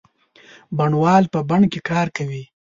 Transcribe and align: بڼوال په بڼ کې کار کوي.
بڼوال 0.77 1.23
په 1.33 1.39
بڼ 1.49 1.61
کې 1.71 1.79
کار 1.89 2.07
کوي. 2.17 2.43